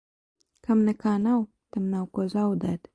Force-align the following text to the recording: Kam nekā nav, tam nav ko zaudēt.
Kam 0.67 0.81
nekā 0.87 1.13
nav, 1.27 1.47
tam 1.77 1.89
nav 1.95 2.13
ko 2.19 2.31
zaudēt. 2.37 2.87